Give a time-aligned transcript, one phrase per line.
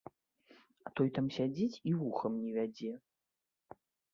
[0.89, 2.91] А той там сядзіць і вухам не вядзе.